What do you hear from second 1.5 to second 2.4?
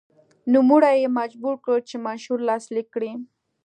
کړ چې منشور